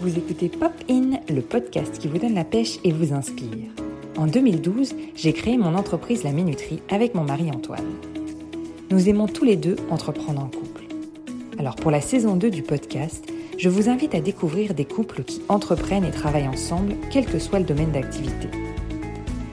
Vous 0.00 0.16
écoutez 0.16 0.48
Pop 0.48 0.70
In, 0.88 1.18
le 1.28 1.40
podcast 1.40 1.98
qui 1.98 2.06
vous 2.06 2.18
donne 2.18 2.34
la 2.34 2.44
pêche 2.44 2.78
et 2.84 2.92
vous 2.92 3.12
inspire. 3.12 3.68
En 4.16 4.28
2012, 4.28 4.94
j'ai 5.16 5.32
créé 5.32 5.58
mon 5.58 5.74
entreprise 5.74 6.22
La 6.22 6.30
Minuterie 6.30 6.80
avec 6.88 7.16
mon 7.16 7.24
mari 7.24 7.50
Antoine. 7.50 7.96
Nous 8.90 9.08
aimons 9.08 9.26
tous 9.26 9.44
les 9.44 9.56
deux 9.56 9.74
entreprendre 9.90 10.40
en 10.40 10.46
couple. 10.46 10.84
Alors 11.58 11.74
pour 11.74 11.90
la 11.90 12.00
saison 12.00 12.36
2 12.36 12.48
du 12.48 12.62
podcast, 12.62 13.26
je 13.58 13.68
vous 13.68 13.88
invite 13.88 14.14
à 14.14 14.20
découvrir 14.20 14.72
des 14.72 14.84
couples 14.84 15.24
qui 15.24 15.42
entreprennent 15.48 16.04
et 16.04 16.12
travaillent 16.12 16.46
ensemble, 16.46 16.94
quel 17.10 17.26
que 17.26 17.40
soit 17.40 17.58
le 17.58 17.64
domaine 17.64 17.90
d'activité. 17.90 18.46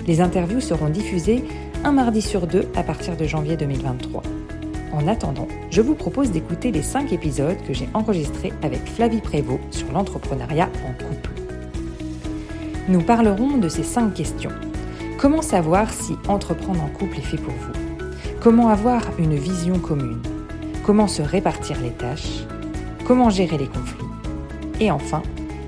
Les 0.05 0.21
interviews 0.21 0.61
seront 0.61 0.89
diffusées 0.89 1.43
un 1.83 1.91
mardi 1.91 2.21
sur 2.21 2.45
deux 2.45 2.67
à 2.75 2.83
partir 2.83 3.17
de 3.17 3.25
janvier 3.25 3.57
2023. 3.57 4.21
En 4.95 5.09
attendant, 5.09 5.49
je 5.71 5.81
vous 5.81 5.93
propose 5.93 6.31
d'écouter 6.31 6.71
les 6.71 6.81
5 6.81 7.11
épisodes 7.11 7.57
que 7.67 7.73
j'ai 7.73 7.89
enregistrés 7.93 8.53
avec 8.63 8.79
Flavie 8.85 9.19
Prévost 9.19 9.59
sur 9.71 9.91
l'entrepreneuriat 9.91 10.69
en 10.87 10.93
couple. 10.93 11.31
Nous 12.87 13.01
parlerons 13.01 13.57
de 13.57 13.67
ces 13.67 13.83
5 13.83 14.13
questions. 14.13 14.53
Comment 15.17 15.41
savoir 15.41 15.91
si 15.91 16.13
entreprendre 16.29 16.81
en 16.81 16.87
couple 16.87 17.17
est 17.17 17.23
fait 17.23 17.35
pour 17.35 17.53
vous? 17.53 17.73
Comment 18.39 18.69
avoir 18.69 19.01
une 19.19 19.35
vision 19.35 19.79
commune? 19.79 20.21
Comment 20.85 21.07
se 21.09 21.21
répartir 21.21 21.81
les 21.81 21.91
tâches? 21.91 22.45
Comment 23.03 23.29
gérer 23.29 23.57
les 23.57 23.67
conflits? 23.67 24.05
Et 24.79 24.91
enfin, 24.91 25.23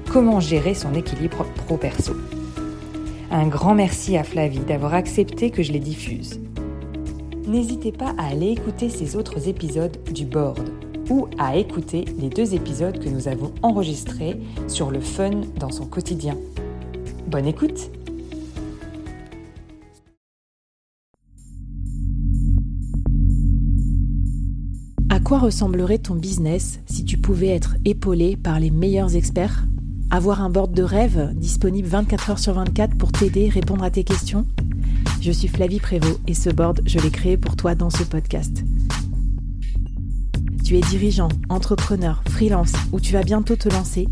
comment 0.09 0.39
gérer 0.39 0.73
son 0.73 0.94
équilibre 0.94 1.45
pro-perso? 1.66 2.13
Un 3.30 3.47
grand 3.47 3.75
merci 3.75 4.16
à 4.16 4.23
Flavie 4.23 4.59
d'avoir 4.59 4.94
accepté 4.94 5.52
que 5.52 5.63
je 5.63 5.73
les 5.73 5.80
diffuse 5.80 6.39
n'hésitez 7.47 7.91
pas 7.91 8.13
à 8.17 8.27
aller 8.27 8.49
écouter 8.49 8.89
ces 8.89 9.15
autres 9.15 9.47
épisodes 9.47 9.97
du 10.11 10.25
board 10.25 10.69
ou 11.09 11.27
à 11.38 11.55
écouter 11.55 12.05
les 12.19 12.29
deux 12.29 12.53
épisodes 12.53 12.99
que 12.99 13.09
nous 13.09 13.27
avons 13.27 13.53
enregistrés 13.61 14.39
sur 14.67 14.91
le 14.91 14.99
fun 14.99 15.41
dans 15.59 15.71
son 15.71 15.85
quotidien. 15.85 16.35
Bonne 17.27 17.45
écoute! 17.45 17.89
À 25.09 25.19
quoi 25.19 25.39
ressemblerait 25.39 25.97
ton 25.97 26.16
business 26.16 26.79
si 26.85 27.03
tu 27.03 27.17
pouvais 27.17 27.47
être 27.47 27.75
épaulé 27.85 28.38
par 28.38 28.59
les 28.59 28.72
meilleurs 28.72 29.16
experts? 29.16 29.63
Avoir 30.09 30.41
un 30.41 30.50
board 30.50 30.72
de 30.73 30.83
rêve 30.83 31.33
disponible 31.35 31.88
24 31.88 32.29
heures 32.29 32.39
sur 32.39 32.53
24 32.53 32.97
pour 32.97 33.11
t'aider, 33.11 33.50
répondre 33.50 33.83
à 33.83 33.89
tes 33.89 34.03
questions? 34.03 34.45
Je 35.28 35.33
suis 35.33 35.50
Flavie 35.50 35.81
Prévost 35.81 36.22
et 36.25 36.33
ce 36.33 36.50
board, 36.50 36.80
je 36.86 37.00
l'ai 37.00 37.09
créé 37.09 37.36
pour 37.36 37.58
toi 37.58 37.75
dans 37.75 37.89
ce 37.89 38.03
podcast. 38.03 38.64
Tu 40.64 40.78
es 40.78 40.80
dirigeant, 40.80 41.28
entrepreneur, 41.50 42.23
freelance 42.30 42.72
ou 42.94 43.02
tu 43.02 43.11
vas 43.11 43.23
bientôt 43.23 43.58
te 43.58 43.67
lancer? 43.67 44.08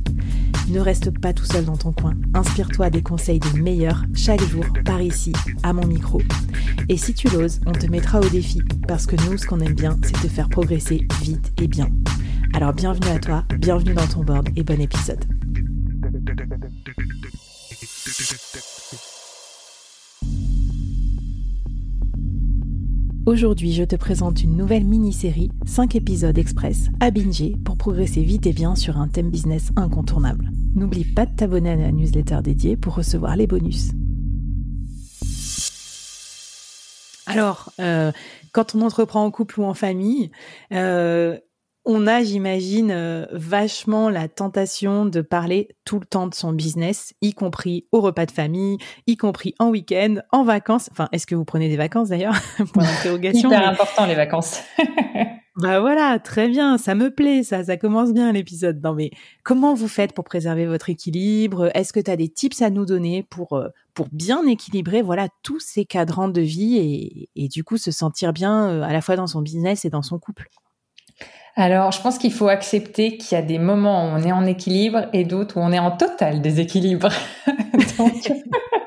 Ne 0.68 0.82
reste 0.82 1.18
pas 1.18 1.32
tout 1.32 1.46
seul 1.46 1.64
dans 1.64 1.78
ton 1.78 1.94
coin. 1.94 2.16
Inspire-toi 2.34 2.90
des 2.90 3.02
conseils 3.02 3.40
des 3.40 3.62
meilleurs 3.62 4.04
chaque 4.14 4.44
jour 4.44 4.66
par 4.84 5.02
ici, 5.02 5.32
à 5.64 5.72
mon 5.72 5.88
micro. 5.88 6.22
Et 6.90 6.98
si 6.98 7.14
tu 7.14 7.30
l'oses, 7.30 7.62
on 7.66 7.72
te 7.72 7.88
mettra 7.88 8.20
au 8.20 8.28
défi 8.28 8.62
parce 8.86 9.06
que 9.06 9.16
nous, 9.16 9.38
ce 9.38 9.46
qu'on 9.46 9.62
aime 9.62 9.74
bien, 9.74 9.98
c'est 10.04 10.22
te 10.22 10.28
faire 10.28 10.50
progresser 10.50 11.08
vite 11.22 11.54
et 11.62 11.70
bien. 11.70 11.88
Alors 12.54 12.74
bienvenue 12.74 13.16
à 13.16 13.20
toi, 13.20 13.46
bienvenue 13.58 13.94
dans 13.94 14.08
ton 14.08 14.26
board 14.26 14.50
et 14.58 14.64
bon 14.64 14.82
épisode. 14.82 15.24
Aujourd'hui, 23.26 23.74
je 23.74 23.84
te 23.84 23.96
présente 23.96 24.44
une 24.44 24.56
nouvelle 24.56 24.86
mini-série, 24.86 25.50
5 25.66 25.96
épisodes 25.96 26.38
express 26.38 26.90
à 27.00 27.10
binger 27.10 27.56
pour 27.66 27.76
progresser 27.76 28.22
vite 28.22 28.46
et 28.46 28.54
bien 28.54 28.76
sur 28.76 28.98
un 28.98 29.08
thème 29.08 29.32
business 29.32 29.72
incontournable. 29.76 30.52
N'oublie 30.76 31.06
pas 31.06 31.26
de 31.26 31.36
t'abonner 31.36 31.72
à 31.72 31.76
la 31.76 31.92
newsletter 31.92 32.42
dédiée 32.44 32.78
pour 32.78 32.94
recevoir 32.94 33.36
les 33.36 33.48
bonus. 33.48 33.94
Alors, 37.26 37.72
euh, 37.80 38.12
quand 38.52 38.76
on 38.76 38.82
entreprend 38.82 39.26
en 39.26 39.32
couple 39.32 39.60
ou 39.60 39.64
en 39.64 39.74
famille, 39.74 40.30
euh, 40.72 41.40
on 41.86 42.08
a, 42.08 42.24
j'imagine, 42.24 42.92
euh, 42.92 43.26
vachement 43.32 44.10
la 44.10 44.28
tentation 44.28 45.06
de 45.06 45.22
parler 45.22 45.70
tout 45.86 46.00
le 46.00 46.06
temps 46.06 46.28
de 46.28 46.34
son 46.34 46.52
business, 46.52 47.14
y 47.22 47.34
compris 47.34 47.86
au 47.92 48.02
repas 48.02 48.26
de 48.26 48.32
famille, 48.32 48.78
y 49.08 49.18
compris 49.18 49.54
en 49.60 49.70
week-end, 49.70 50.16
en 50.32 50.44
vacances. 50.44 50.90
Enfin, 50.92 51.08
est-ce 51.12 51.28
que 51.28 51.36
vous 51.36 51.46
prenez 51.46 51.70
des 51.70 51.78
vacances 51.78 52.10
d'ailleurs 52.10 52.36
Point 52.74 52.84
d'interrogation. 53.04 53.50
Hyper 53.50 53.68
important 53.68 54.06
les 54.08 54.16
vacances. 54.16 54.62
bah 55.58 55.80
voilà, 55.80 56.18
très 56.20 56.48
bien, 56.48 56.78
ça 56.78 56.96
me 56.96 57.14
plaît, 57.14 57.44
ça, 57.44 57.64
ça 57.64 57.78
commence 57.78 58.14
bien 58.14 58.32
l'épisode. 58.32 58.82
Non 58.84 58.94
mais 58.94 59.12
comment 59.44 59.76
vous 59.76 59.88
faites 59.88 60.14
pour 60.14 60.24
préserver 60.24 60.66
votre 60.66 60.90
équilibre? 60.90 61.70
Est-ce 61.76 61.94
que 61.94 62.00
tu 62.00 62.10
as 62.10 62.18
des 62.18 62.30
tips 62.30 62.62
à 62.62 62.72
nous 62.72 62.86
donner 62.86 63.24
pour 63.24 63.54
euh, 63.54 63.68
pour 63.94 64.08
bien 64.12 64.46
équilibrer 64.48 65.02
voilà 65.02 65.30
tous 65.44 65.60
ces 65.60 65.86
cadrans 65.86 66.30
de 66.30 66.42
vie 66.42 66.78
et, 66.78 67.30
et 67.36 67.48
du 67.48 67.64
coup 67.64 67.78
se 67.78 67.92
sentir 67.92 68.34
bien 68.34 68.70
euh, 68.70 68.82
à 68.82 68.92
la 68.92 69.02
fois 69.02 69.16
dans 69.16 69.28
son 69.28 69.42
business 69.42 69.86
et 69.86 69.90
dans 69.90 70.02
son 70.02 70.20
couple? 70.20 70.50
Alors, 71.58 71.94
je 71.94 72.02
pense 72.02 72.18
qu'il 72.18 72.34
faut 72.34 72.50
accepter 72.50 73.18
qu'il 73.18 73.38
y 73.38 73.40
a 73.40 73.42
des 73.42 73.60
moments 73.60 74.06
où 74.06 74.08
on 74.10 74.24
est 74.24 74.34
en 74.34 74.46
équilibre 74.46 75.06
et 75.14 75.24
d'autres 75.24 75.58
où 75.58 75.62
on 75.62 75.72
est 75.72 75.80
en 75.80 75.92
total 75.92 76.42
déséquilibre. 76.42 77.10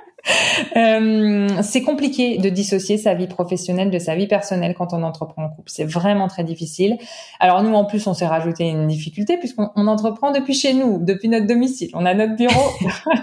euh, 0.76 1.48
c'est 1.62 1.82
compliqué 1.82 2.38
de 2.38 2.48
dissocier 2.48 2.98
sa 2.98 3.14
vie 3.14 3.26
professionnelle 3.26 3.90
de 3.90 3.98
sa 3.98 4.14
vie 4.14 4.26
personnelle 4.26 4.74
quand 4.74 4.92
on 4.92 5.02
entreprend 5.02 5.44
en 5.44 5.48
couple. 5.48 5.70
C'est 5.70 5.84
vraiment 5.84 6.28
très 6.28 6.44
difficile. 6.44 6.98
Alors 7.40 7.62
nous, 7.62 7.74
en 7.74 7.84
plus, 7.84 8.06
on 8.06 8.14
s'est 8.14 8.26
rajouté 8.26 8.68
une 8.68 8.86
difficulté 8.86 9.36
puisqu'on 9.38 9.86
entreprend 9.86 10.32
depuis 10.32 10.54
chez 10.54 10.74
nous, 10.74 10.98
depuis 10.98 11.28
notre 11.28 11.46
domicile. 11.46 11.90
On 11.94 12.06
a 12.06 12.14
notre 12.14 12.36
bureau 12.36 12.70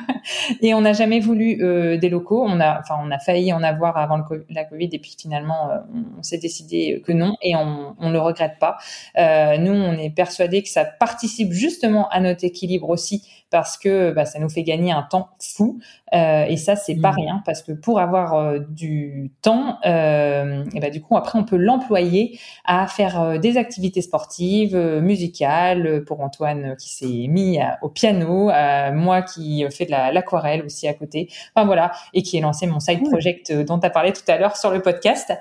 et 0.61 0.73
on 0.73 0.81
n'a 0.81 0.93
jamais 0.93 1.19
voulu 1.19 1.61
euh, 1.61 1.97
des 1.97 2.09
locaux. 2.09 2.43
On 2.45 2.59
a, 2.59 2.79
enfin, 2.79 2.95
on 3.01 3.11
a 3.11 3.19
failli 3.19 3.53
en 3.53 3.63
avoir 3.63 3.97
avant 3.97 4.19
la 4.49 4.63
Covid 4.65 4.89
et 4.91 4.99
puis 4.99 5.15
finalement, 5.19 5.69
euh, 5.69 5.77
on, 6.17 6.23
s'est 6.23 6.37
décidé 6.37 7.01
que 7.05 7.11
non 7.11 7.35
et 7.41 7.55
on, 7.55 7.95
on 7.99 8.09
le 8.09 8.19
regrette 8.19 8.57
pas. 8.59 8.77
Nous, 9.15 9.73
on 9.73 9.93
est 9.93 10.09
persuadé 10.09 10.63
que 10.63 10.69
ça 10.69 10.85
participe 10.85 11.51
justement 11.51 12.09
à 12.09 12.19
notre 12.19 12.43
équilibre 12.43 12.89
aussi 12.89 13.27
parce 13.51 13.77
que 13.77 14.11
bah, 14.11 14.25
ça 14.25 14.39
nous 14.39 14.49
fait 14.49 14.63
gagner 14.63 14.91
un 14.91 15.03
temps 15.03 15.29
fou. 15.39 15.79
Et 16.11 16.57
ça, 16.57 16.75
c'est 16.75 16.95
pas 16.95 17.11
rien 17.25 17.41
parce 17.45 17.61
que 17.61 17.71
pour 17.71 17.99
avoir 17.99 18.35
euh, 18.35 18.59
du 18.69 19.31
temps, 19.41 19.79
euh, 19.85 20.63
et 20.73 20.79
bah, 20.79 20.89
du 20.89 21.01
coup, 21.01 21.17
après, 21.17 21.37
on 21.39 21.43
peut 21.43 21.57
l'employer 21.57 22.39
à 22.65 22.87
faire 22.87 23.21
euh, 23.21 23.37
des 23.37 23.57
activités 23.57 24.01
sportives, 24.01 24.75
euh, 24.75 25.01
musicales. 25.01 26.03
Pour 26.05 26.21
Antoine 26.21 26.75
qui 26.77 26.89
s'est 26.89 27.27
mis 27.27 27.59
au 27.81 27.89
piano, 27.89 28.51
moi 28.93 29.21
qui 29.21 29.65
fais 29.71 29.85
de 29.85 29.91
l'aquarelle 29.91 30.63
aussi 30.63 30.87
à 30.87 30.93
côté. 30.93 31.29
Enfin 31.53 31.65
voilà, 31.65 31.91
et 32.13 32.21
qui 32.21 32.37
ai 32.37 32.41
lancé 32.41 32.67
mon 32.67 32.79
side 32.79 33.03
project 33.09 33.51
dont 33.51 33.79
tu 33.79 33.85
as 33.85 33.89
parlé 33.89 34.13
tout 34.13 34.21
à 34.27 34.37
l'heure 34.37 34.55
sur 34.57 34.71
le 34.71 34.81
podcast. 34.81 35.33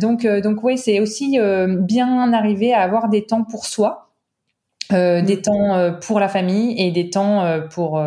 donc, 0.00 0.26
donc 0.26 0.62
oui, 0.62 0.78
c'est 0.78 1.00
aussi 1.00 1.38
bien 1.78 2.32
arriver 2.32 2.72
à 2.72 2.82
avoir 2.82 3.08
des 3.08 3.24
temps 3.24 3.44
pour 3.44 3.64
soi. 3.64 4.05
Euh, 4.92 5.20
des 5.20 5.36
mm. 5.36 5.42
temps 5.42 5.74
euh, 5.74 5.90
pour 5.90 6.20
la 6.20 6.28
famille 6.28 6.80
et 6.80 6.92
des 6.92 7.10
temps 7.10 7.42
euh, 7.42 7.60
pour 7.60 8.00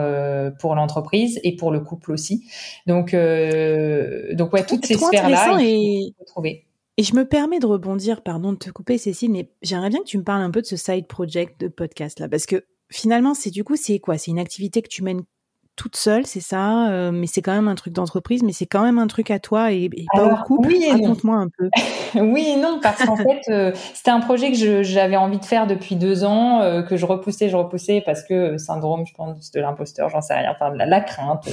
pour 0.59 0.75
l'entreprise 0.75 1.39
et 1.43 1.55
pour 1.55 1.71
le 1.71 1.79
couple 1.81 2.11
aussi. 2.11 2.45
Donc 2.87 3.13
donc 3.13 4.53
ouais 4.53 4.65
toutes 4.65 4.85
ces 4.85 4.95
sphères 4.95 5.29
là 5.29 5.57
faut 5.57 6.25
trouver. 6.25 6.65
Et 6.97 7.03
je 7.03 7.15
me 7.15 7.23
permets 7.23 7.59
de 7.59 7.65
rebondir, 7.65 8.21
pardon 8.21 8.51
de 8.51 8.57
te 8.57 8.69
couper 8.71 8.97
Cécile, 8.97 9.31
mais 9.31 9.49
j'aimerais 9.61 9.89
bien 9.89 9.99
que 9.99 10.05
tu 10.05 10.17
me 10.17 10.23
parles 10.23 10.41
un 10.41 10.51
peu 10.51 10.61
de 10.61 10.65
ce 10.65 10.75
side 10.75 11.07
project 11.07 11.59
de 11.61 11.69
podcast 11.69 12.19
là, 12.19 12.27
parce 12.27 12.45
que 12.45 12.65
finalement 12.89 13.33
c'est 13.33 13.51
du 13.51 13.63
coup 13.63 13.75
c'est 13.75 13.99
quoi? 13.99 14.17
C'est 14.17 14.31
une 14.31 14.39
activité 14.39 14.81
que 14.81 14.89
tu 14.89 15.03
mènes 15.03 15.21
toute 15.79 15.95
seule, 15.95 16.25
c'est 16.25 16.41
ça, 16.41 16.89
euh, 16.89 17.09
mais 17.09 17.25
c'est 17.25 17.41
quand 17.41 17.53
même 17.53 17.69
un 17.69 17.75
truc 17.75 17.93
d'entreprise, 17.93 18.43
mais 18.43 18.51
c'est 18.51 18.65
quand 18.65 18.83
même 18.83 18.99
un 18.99 19.07
truc 19.07 19.31
à 19.31 19.39
toi 19.39 19.71
et, 19.71 19.89
pas 20.13 20.25
au 20.25 20.35
couple. 20.43 20.67
Oui 20.67 20.85
Raconte-moi 20.91 21.37
un 21.37 21.47
peu. 21.47 21.69
oui 22.19 22.49
et 22.49 22.57
non, 22.57 22.81
parce 22.83 23.01
qu'en 23.05 23.15
fait, 23.15 23.39
euh, 23.47 23.71
c'était 23.93 24.11
un 24.11 24.19
projet 24.19 24.51
que 24.51 24.83
j'avais 24.83 25.15
envie 25.15 25.39
de 25.39 25.45
faire 25.45 25.67
depuis 25.67 25.95
deux 25.95 26.25
ans, 26.25 26.59
euh, 26.59 26.81
que 26.81 26.97
je 26.97 27.05
repoussais, 27.05 27.47
je 27.47 27.55
repoussais 27.55 28.03
parce 28.05 28.23
que 28.23 28.57
syndrome, 28.57 29.05
je 29.07 29.13
pense, 29.13 29.51
de 29.51 29.61
l'imposteur, 29.61 30.09
j'en 30.09 30.19
sais 30.19 30.33
rien, 30.33 30.51
enfin 30.51 30.73
de 30.73 30.77
la, 30.77 30.85
la 30.85 30.99
crainte. 30.99 31.47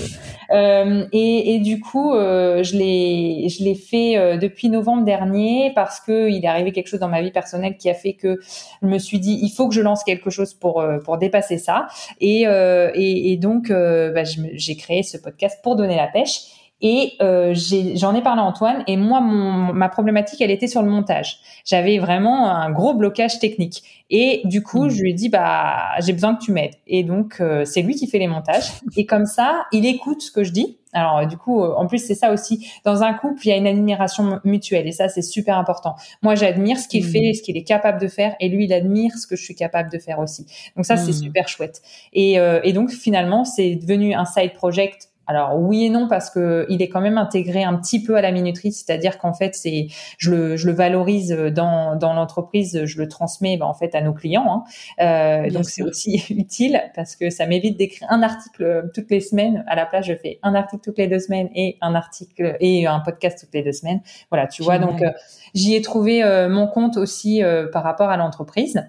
Et, 0.50 1.54
et, 1.54 1.60
du 1.60 1.78
coup, 1.78 2.12
je 2.12 2.76
l'ai, 2.76 3.48
je 3.48 3.62
l'ai 3.62 3.76
fait 3.76 4.38
depuis 4.38 4.70
novembre 4.70 5.04
dernier 5.04 5.70
parce 5.76 6.00
que 6.00 6.28
il 6.28 6.44
est 6.44 6.48
arrivé 6.48 6.72
quelque 6.72 6.88
chose 6.88 6.98
dans 6.98 7.08
ma 7.08 7.22
vie 7.22 7.30
personnelle 7.30 7.76
qui 7.76 7.88
a 7.88 7.94
fait 7.94 8.14
que 8.14 8.40
je 8.82 8.88
me 8.88 8.98
suis 8.98 9.20
dit, 9.20 9.38
il 9.40 9.50
faut 9.50 9.68
que 9.68 9.74
je 9.74 9.82
lance 9.82 10.02
quelque 10.02 10.30
chose 10.30 10.52
pour 10.52 10.84
pour 11.04 11.16
dépasser 11.16 11.58
ça. 11.58 11.86
Et 12.20 12.42
et, 12.42 13.32
et 13.32 13.36
donc 13.36 13.70
bah, 14.16 14.24
j'ai 14.24 14.76
créé 14.76 15.04
ce 15.04 15.16
podcast 15.16 15.60
pour 15.62 15.76
donner 15.76 15.96
la 15.96 16.08
pêche. 16.08 16.40
Et 16.82 17.14
euh, 17.22 17.54
j'en 17.94 18.14
ai, 18.14 18.22
parlé 18.22 18.42
à 18.42 18.44
Antoine. 18.44 18.84
Et 18.86 18.96
moi, 18.96 19.20
mon, 19.20 19.72
ma 19.72 19.88
problématique, 19.88 20.40
elle 20.42 20.50
était 20.50 20.66
sur 20.66 20.82
le 20.82 20.90
montage. 20.90 21.38
J'avais 21.64 21.98
vraiment 21.98 22.50
un 22.50 22.70
gros 22.70 22.92
blocage 22.92 23.38
technique. 23.38 23.82
Et 24.10 24.42
du 24.44 24.62
coup, 24.62 24.84
mmh. 24.84 24.90
je 24.90 25.02
lui 25.02 25.10
ai 25.10 25.14
dit, 25.14 25.28
bah, 25.28 25.98
j'ai 26.00 26.12
besoin 26.12 26.34
que 26.34 26.44
tu 26.44 26.52
m'aides. 26.52 26.74
Et 26.86 27.02
donc, 27.02 27.36
euh, 27.40 27.64
c'est 27.64 27.82
lui 27.82 27.94
qui 27.94 28.06
fait 28.06 28.18
les 28.18 28.28
montages. 28.28 28.72
Et 28.96 29.06
comme 29.06 29.26
ça, 29.26 29.64
il 29.72 29.86
écoute 29.86 30.20
ce 30.20 30.30
que 30.30 30.44
je 30.44 30.52
dis 30.52 30.76
Alors 30.96 31.26
du 31.26 31.36
coup, 31.36 31.62
en 31.62 31.86
plus 31.86 31.98
c'est 31.98 32.14
ça 32.14 32.32
aussi. 32.32 32.70
Dans 32.84 33.02
un 33.02 33.12
couple, 33.12 33.40
il 33.44 33.48
y 33.50 33.52
a 33.52 33.56
une 33.56 33.66
admiration 33.66 34.40
mutuelle 34.44 34.86
et 34.86 34.92
ça 34.92 35.08
c'est 35.08 35.22
super 35.22 35.58
important. 35.58 35.94
Moi, 36.22 36.34
j'admire 36.34 36.78
ce 36.78 36.88
qu'il 36.88 37.04
mmh. 37.04 37.08
fait, 37.08 37.34
ce 37.34 37.42
qu'il 37.42 37.56
est 37.56 37.64
capable 37.64 38.00
de 38.00 38.08
faire, 38.08 38.34
et 38.40 38.48
lui, 38.48 38.64
il 38.64 38.72
admire 38.72 39.16
ce 39.16 39.26
que 39.26 39.36
je 39.36 39.44
suis 39.44 39.54
capable 39.54 39.90
de 39.90 39.98
faire 39.98 40.18
aussi. 40.18 40.46
Donc 40.74 40.86
ça, 40.86 40.96
c'est 40.96 41.10
mmh. 41.10 41.24
super 41.24 41.48
chouette. 41.48 41.82
Et, 42.12 42.38
et 42.64 42.72
donc 42.72 42.90
finalement, 42.90 43.44
c'est 43.44 43.76
devenu 43.76 44.14
un 44.14 44.24
side 44.24 44.54
project 44.54 45.10
alors 45.26 45.58
oui 45.58 45.84
et 45.86 45.90
non 45.90 46.08
parce 46.08 46.30
que 46.30 46.66
il 46.68 46.82
est 46.82 46.88
quand 46.88 47.00
même 47.00 47.18
intégré 47.18 47.64
un 47.64 47.74
petit 47.76 48.02
peu 48.02 48.16
à 48.16 48.20
la 48.20 48.32
minuterie, 48.32 48.72
c'est-à-dire 48.72 49.18
qu'en 49.18 49.34
fait 49.34 49.54
c'est 49.54 49.88
je 50.18 50.30
le, 50.30 50.56
je 50.56 50.66
le 50.66 50.72
valorise 50.72 51.30
dans, 51.30 51.96
dans 51.96 52.12
l'entreprise, 52.12 52.84
je 52.84 52.98
le 52.98 53.08
transmets 53.08 53.56
ben, 53.56 53.66
en 53.66 53.74
fait 53.74 53.94
à 53.94 54.00
nos 54.00 54.12
clients. 54.12 54.64
Hein. 55.00 55.44
Euh, 55.46 55.50
donc 55.50 55.64
c'est 55.64 55.82
aussi 55.82 56.24
utile 56.30 56.82
parce 56.94 57.16
que 57.16 57.30
ça 57.30 57.46
m'évite 57.46 57.76
d'écrire 57.76 58.08
un 58.10 58.22
article 58.22 58.90
toutes 58.94 59.10
les 59.10 59.20
semaines. 59.20 59.64
À 59.66 59.74
la 59.74 59.86
place, 59.86 60.06
je 60.06 60.14
fais 60.14 60.38
un 60.42 60.54
article 60.54 60.82
toutes 60.82 60.98
les 60.98 61.08
deux 61.08 61.18
semaines 61.18 61.48
et 61.54 61.78
un 61.80 61.94
article 61.94 62.56
et 62.60 62.86
un 62.86 63.00
podcast 63.00 63.40
toutes 63.40 63.54
les 63.54 63.62
deux 63.62 63.72
semaines. 63.72 64.00
Voilà, 64.30 64.46
tu 64.46 64.62
vois. 64.62 64.78
Donc 64.78 65.02
euh, 65.02 65.10
j'y 65.54 65.74
ai 65.74 65.82
trouvé 65.82 66.22
euh, 66.22 66.48
mon 66.48 66.66
compte 66.66 66.96
aussi 66.96 67.42
euh, 67.42 67.66
par 67.68 67.82
rapport 67.82 68.10
à 68.10 68.16
l'entreprise 68.16 68.82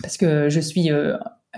parce 0.00 0.16
que 0.16 0.48
je 0.48 0.60
suis 0.60 0.90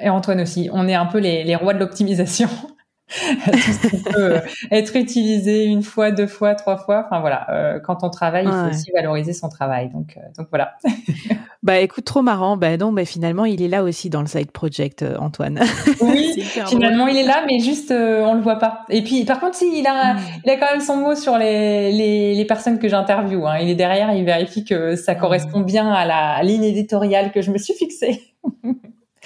et 0.02 0.08
Antoine 0.08 0.40
aussi, 0.40 0.68
on 0.72 0.88
est 0.88 0.94
un 0.94 1.06
peu 1.06 1.18
les, 1.18 1.44
les 1.44 1.54
rois 1.54 1.72
de 1.72 1.78
l'optimisation. 1.78 2.48
tout 3.44 3.58
ce 3.58 4.02
peut 4.02 4.34
euh, 4.34 4.40
être 4.70 4.96
utilisé 4.96 5.64
une 5.64 5.82
fois, 5.82 6.10
deux 6.10 6.26
fois, 6.26 6.54
trois 6.54 6.78
fois. 6.78 7.04
Enfin 7.04 7.20
voilà, 7.20 7.46
euh, 7.50 7.78
quand 7.78 8.02
on 8.02 8.08
travaille, 8.08 8.46
il 8.46 8.50
faut 8.50 8.74
aussi 8.74 8.90
valoriser 8.92 9.32
son 9.34 9.48
travail. 9.48 9.90
Donc, 9.90 10.16
euh, 10.16 10.20
donc 10.38 10.48
voilà. 10.50 10.74
bah 11.62 11.78
écoute, 11.80 12.04
trop 12.04 12.22
marrant. 12.22 12.56
Bah 12.56 12.76
non, 12.76 12.92
bah 12.92 13.04
finalement, 13.04 13.44
il 13.44 13.60
est 13.62 13.68
là 13.68 13.84
aussi 13.84 14.08
dans 14.08 14.20
le 14.20 14.26
side 14.26 14.50
project, 14.50 15.04
Antoine. 15.18 15.60
Oui, 16.00 16.42
finalement, 16.66 17.06
il 17.06 17.16
est 17.16 17.26
là, 17.26 17.44
mais 17.46 17.60
juste 17.60 17.90
on 17.90 18.34
le 18.34 18.40
voit 18.40 18.58
pas. 18.58 18.84
Et 18.88 19.02
puis, 19.02 19.24
par 19.24 19.40
contre, 19.40 19.54
si 19.56 19.78
il 19.78 19.86
a, 19.86 20.14
hmm. 20.14 20.18
il 20.44 20.50
a 20.50 20.56
quand 20.56 20.70
même 20.70 20.80
son 20.80 20.96
mot 20.96 21.14
sur 21.14 21.38
les 21.38 21.92
les, 21.92 22.34
les 22.34 22.44
personnes 22.44 22.78
que 22.78 22.88
j'interviewe. 22.88 23.46
Hein. 23.46 23.58
Il 23.60 23.70
est 23.70 23.74
derrière, 23.74 24.12
il 24.12 24.24
vérifie 24.24 24.64
que 24.64 24.96
ça 24.96 25.14
hmm. 25.14 25.18
correspond 25.18 25.60
bien 25.60 25.90
à 25.90 26.04
la 26.04 26.42
ligne 26.42 26.64
éditoriale 26.64 27.32
que 27.32 27.42
je 27.42 27.50
me 27.50 27.58
suis 27.58 27.74
fixée. 27.74 28.34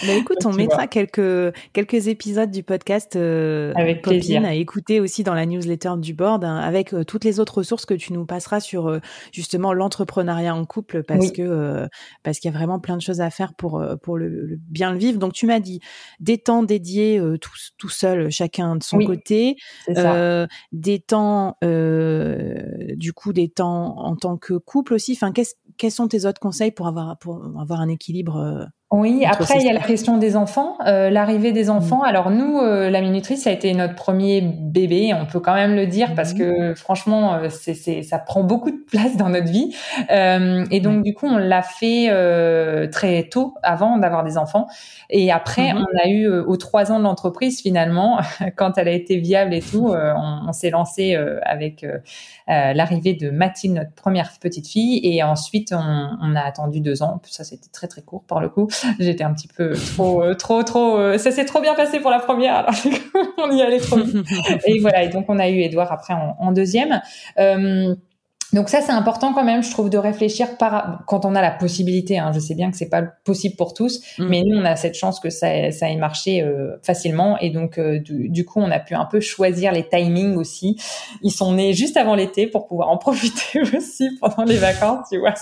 Bah 0.07 0.13
écoute, 0.15 0.39
on 0.45 0.53
mettra 0.53 0.87
quelques 0.87 1.55
quelques 1.73 2.09
épisodes 2.09 2.51
du 2.51 2.63
podcast 2.63 3.17
euh, 3.17 3.73
avec 3.75 4.03
plaisir 4.03 4.45
à 4.45 4.55
écouter 4.55 5.01
aussi 5.01 5.25
dans 5.25 5.35
la 5.35 5.47
newsletter 5.47 5.95
du 5.99 6.15
board 6.15 6.45
hein, 6.45 6.57
avec 6.57 6.95
euh, 6.95 7.05
toutes 7.05 7.25
les 7.25 7.41
autres 7.41 7.59
ressources 7.59 7.85
que 7.85 7.95
tu 7.95 8.13
nous 8.13 8.25
passeras 8.25 8.61
sur 8.61 8.89
euh, 8.89 9.01
justement 9.33 9.73
l'entrepreneuriat 9.73 10.55
en 10.55 10.65
couple 10.65 11.03
parce 11.03 11.33
que 11.33 11.43
euh, 11.43 11.87
parce 12.23 12.39
qu'il 12.39 12.51
y 12.51 12.55
a 12.55 12.57
vraiment 12.57 12.79
plein 12.79 12.97
de 12.97 13.03
choses 13.03 13.21
à 13.21 13.31
faire 13.31 13.55
pour 13.55 13.85
pour 14.03 14.17
le, 14.17 14.59
bien 14.69 14.93
le 14.93 14.99
vivre. 14.99 15.19
Donc 15.19 15.33
tu 15.33 15.47
m'as 15.47 15.61
dit 15.61 15.81
des 16.21 16.39
temps 16.39 16.63
dédiés 16.63 17.21
tout 17.41 17.51
tout 17.77 17.89
seul 17.89 18.31
chacun 18.31 18.77
de 18.77 18.83
son 18.83 18.99
côté, 18.99 19.57
des 20.73 20.99
temps 21.01 21.57
du 21.63 23.13
coup 23.13 23.33
des 23.33 23.49
temps 23.49 23.99
en 23.99 24.17
tant 24.17 24.37
que 24.37 24.55
couple 24.55 24.95
aussi. 24.95 25.13
Enfin 25.13 25.33
quels 25.77 25.93
sont 25.93 26.09
tes 26.09 26.25
autres 26.25 26.41
conseils 26.41 26.73
pour 26.73 26.87
avoir 26.87 27.19
pour 27.19 27.45
avoir 27.59 27.81
un 27.81 27.89
équilibre 27.89 28.69
oui, 28.91 29.27
après 29.27 29.57
il 29.59 29.67
y 29.67 29.69
a 29.69 29.75
la 29.75 29.81
question 29.81 30.17
des 30.17 30.35
enfants, 30.35 30.79
euh, 30.87 31.11
l'arrivée 31.11 31.53
des 31.53 31.69
enfants. 31.69 31.99
Mm. 31.99 32.07
Alors 32.07 32.31
nous, 32.31 32.59
euh, 32.59 32.89
la 32.89 33.03
minuterie, 33.03 33.37
ça 33.37 33.51
a 33.51 33.53
été 33.53 33.75
notre 33.75 33.95
premier 33.95 34.41
bébé, 34.41 35.13
on 35.13 35.27
peut 35.27 35.41
quand 35.41 35.55
même 35.55 35.77
le 35.77 35.87
dire 35.87 36.15
parce 36.15 36.33
mm. 36.33 36.39
que 36.39 36.75
franchement, 36.75 37.35
euh, 37.35 37.49
c'est, 37.51 37.75
ça 38.03 38.19
prend 38.19 38.43
beaucoup 38.45 38.71
de 38.71 38.83
place 38.91 39.19
dans 39.19 39.29
notre 39.29 39.49
vie. 39.49 39.75
et 40.09 40.81
donc 40.81 41.03
du 41.03 41.13
coup, 41.13 41.27
on 41.27 41.37
l'a 41.37 41.61
fait 41.61 42.09
très 42.91 43.25
tôt, 43.25 43.55
avant 43.63 43.99
d'avoir 43.99 44.25
des 44.25 44.39
enfants. 44.39 44.69
Et 45.11 45.31
après, 45.31 45.73
mm-hmm. 45.73 45.85
on 45.85 46.05
a 46.05 46.09
eu 46.09 46.27
aux 46.27 46.57
trois 46.57 46.91
ans 46.91 46.99
de 46.99 47.05
l'entreprise 47.05 47.61
finalement, 47.61 48.21
quand 48.57 48.79
elle 48.79 48.89
a 48.89 48.93
été 48.93 49.19
viable 49.19 49.53
et 49.53 49.61
tout, 49.61 49.89
on, 49.93 50.49
on, 50.49 50.53
s'est 50.53 50.71
lancé 50.71 51.15
avec 51.43 51.85
l'arrivée 52.47 53.13
de 53.13 53.29
Mathilde, 53.29 53.75
notre 53.75 53.93
première 53.93 54.33
petite 54.41 54.67
fille, 54.67 55.01
et 55.03 55.23
ensuite 55.23 55.75
on, 55.77 56.09
on 56.23 56.35
a 56.35 56.41
attendu 56.41 56.81
deux 56.81 57.03
ans. 57.03 57.21
Ça, 57.25 57.45
c'était 57.45 57.69
très 57.71 57.87
très 57.87 58.01
court 58.01 58.25
pour 58.27 58.41
le 58.41 58.49
coup. 58.49 58.69
J'étais 58.99 59.25
un 59.25 59.33
petit 59.35 59.49
peu 59.49 59.73
trop, 59.73 60.23
euh, 60.23 60.35
trop, 60.35 60.63
trop. 60.63 60.99
Euh, 60.99 61.19
ça 61.19 61.31
s'est 61.31 61.45
trop 61.45 61.61
bien 61.61 61.75
passé 61.75 62.01
pour 62.01 62.11
la 62.11 62.19
première, 62.19 62.57
alors 62.57 62.75
on 63.39 63.51
y 63.51 63.63
allait 63.63 63.81
trop 63.81 63.97
vite. 63.97 64.27
et 64.67 64.79
voilà. 64.81 65.05
Et 65.05 65.09
donc 65.09 65.27
on 65.29 65.39
a 65.39 65.49
eu 65.49 65.61
Edouard 65.61 65.93
après 65.93 66.15
en, 66.15 66.53
deuxième. 66.53 67.01
Euh, 67.39 67.95
donc 68.55 68.71
ça 68.71 68.81
c'est 68.81 68.93
important 68.93 69.35
quand 69.35 69.45
même, 69.45 69.63
je 69.63 69.71
trouve, 69.71 69.91
de 69.91 69.99
réfléchir 69.99 70.57
par 70.57 71.03
quand 71.07 71.25
on 71.25 71.35
a 71.35 71.43
la 71.43 71.51
possibilité. 71.51 72.19
Hein, 72.19 72.33
je 72.33 72.41
sais 72.41 72.55
bien 72.55 72.71
que 72.71 72.77
c'est 72.77 72.89
pas 72.89 73.03
possible 73.03 73.57
pour 73.57 73.75
tous, 73.75 74.01
mm. 74.19 74.27
mais 74.27 74.43
nous 74.43 74.59
on 74.59 74.65
a 74.65 74.75
cette 74.75 74.95
chance 74.95 75.21
que 75.21 75.29
ça, 75.29 75.71
ça 75.71 75.91
ait 75.91 75.97
marché 75.97 76.45
facilement 76.83 77.39
et 77.39 77.51
donc 77.51 77.79
du, 77.79 78.45
coup 78.45 78.61
on 78.61 78.71
a 78.71 78.79
pu 78.79 78.95
un 78.95 79.05
peu 79.05 79.21
choisir 79.21 79.73
les 79.73 79.87
timings 79.87 80.37
aussi. 80.37 80.81
Ils 81.23 81.33
sont 81.33 81.53
nés 81.53 81.75
juste 81.75 81.97
avant 81.97 82.15
l'été 82.15 82.47
pour 82.47 82.67
pouvoir 82.67 82.89
en 82.89 82.97
profiter 82.97 83.61
aussi 83.77 84.09
pendant 84.21 84.45
les 84.45 84.57
vacances, 84.57 85.09
tu 85.11 85.19
vois. 85.19 85.35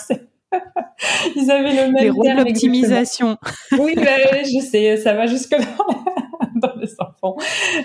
Ils 1.37 1.51
avaient 1.51 1.71
le 1.71 1.93
même 1.93 1.97
Les 1.97 2.11
rôles 2.11 2.37
d'optimisation. 2.37 3.37
oui, 3.79 3.95
bah, 3.95 4.43
je 4.43 4.61
sais, 4.61 4.97
ça 4.97 5.15
va 5.15 5.27
jusque 5.27 5.57
dans, 6.55 6.75
les 6.81 6.95
enfants. 6.99 7.37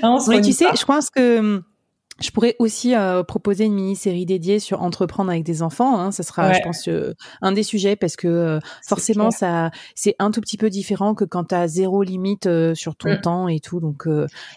Hein, 0.01 0.17
oui, 0.27 0.41
tu 0.41 0.53
sais, 0.53 0.65
je 0.77 0.85
pense 0.85 1.09
que 1.09 1.39
hum, 1.39 1.63
je 2.21 2.31
pourrais 2.31 2.55
aussi 2.59 2.95
euh, 2.95 3.23
proposer 3.23 3.65
une 3.65 3.73
mini-série 3.73 4.25
dédiée 4.25 4.59
sur 4.59 4.81
entreprendre 4.81 5.31
avec 5.31 5.43
des 5.43 5.61
enfants. 5.61 5.99
Hein. 5.99 6.11
Ça 6.11 6.23
sera, 6.23 6.53
je 6.53 6.59
pense, 6.61 6.87
euh, 6.87 7.13
un 7.41 7.51
des 7.51 7.63
sujets 7.63 7.95
parce 7.95 8.15
que 8.15 8.27
euh, 8.27 8.59
forcément, 8.85 9.31
ça, 9.31 9.71
c'est 9.95 10.15
un 10.19 10.31
tout 10.31 10.41
petit 10.41 10.57
peu 10.57 10.69
différent 10.69 11.13
que 11.13 11.25
quand 11.25 11.45
tu 11.45 11.55
as 11.55 11.67
zéro 11.67 12.03
limite 12.03 12.47
sur 12.73 12.95
ton 12.95 13.13
mm. 13.13 13.21
temps 13.21 13.47
et 13.47 13.59
tout. 13.59 13.79
Donc, 13.79 14.07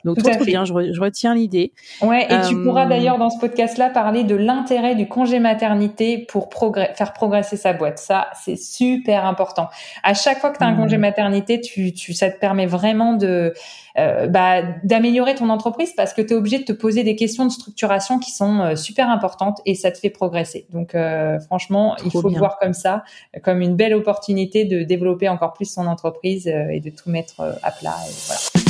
donc 0.04 0.18
trop, 0.18 0.44
bien. 0.44 0.64
Je, 0.64 0.72
je 0.92 1.00
retiens 1.00 1.34
l'idée. 1.34 1.72
Ouais. 2.02 2.26
Et 2.30 2.48
tu 2.48 2.62
pourras 2.62 2.86
d'ailleurs 2.86 3.18
dans 3.18 3.30
ce 3.30 3.38
podcast-là 3.38 3.90
parler 3.90 4.24
de 4.24 4.34
l'intérêt 4.34 4.94
du 4.94 5.08
congé 5.08 5.40
maternité 5.40 6.18
pour 6.28 6.48
faire 6.94 7.12
progresser 7.12 7.56
sa 7.56 7.72
boîte. 7.72 7.98
Ça, 7.98 8.28
c'est 8.44 8.56
super 8.56 9.24
important. 9.24 9.68
À 10.02 10.14
chaque 10.14 10.38
fois 10.38 10.50
que 10.50 10.58
tu 10.58 10.64
as 10.64 10.68
un 10.68 10.74
congé 10.74 10.98
mm. 10.98 11.00
maternité, 11.00 11.60
tu, 11.60 11.92
tu, 11.92 12.12
ça 12.12 12.30
te 12.30 12.38
permet 12.38 12.66
vraiment 12.66 13.14
de 13.14 13.54
euh, 13.96 14.26
bah, 14.26 14.62
d'améliorer 14.82 15.36
ton 15.36 15.50
entreprise 15.50 15.92
parce 15.96 16.12
que 16.12 16.20
tu 16.20 16.32
es 16.32 16.36
obligé 16.36 16.58
de 16.58 16.64
te 16.64 16.72
poser 16.72 17.04
des 17.04 17.14
questions 17.14 17.44
de 17.44 17.50
structuration 17.50 18.18
qui 18.18 18.32
sont 18.32 18.60
euh, 18.60 18.76
super 18.76 19.08
importantes 19.08 19.60
et 19.66 19.76
ça 19.76 19.92
te 19.92 19.98
fait 19.98 20.10
progresser. 20.10 20.66
Donc 20.70 20.94
euh, 20.94 21.38
franchement, 21.40 21.96
il 22.04 22.10
faut 22.10 22.28
le 22.28 22.36
voir 22.36 22.58
comme 22.58 22.74
ça, 22.74 23.04
comme 23.42 23.60
une 23.60 23.76
belle 23.76 23.94
opportunité 23.94 24.64
de 24.64 24.82
développer 24.82 25.28
encore 25.28 25.52
plus 25.52 25.72
son 25.72 25.86
entreprise 25.86 26.48
et 26.48 26.80
de 26.80 26.90
tout 26.90 27.08
mettre 27.08 27.40
à 27.62 27.70
plat. 27.70 27.94
Et 28.08 28.12
voilà. 28.26 28.64